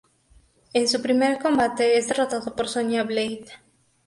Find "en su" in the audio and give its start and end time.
0.73-0.99